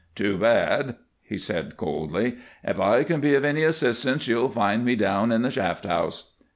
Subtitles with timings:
[0.15, 2.37] "Too bad," he said, coldly.
[2.63, 6.31] "If I can be of any assistance you'll find me down at the shaft house."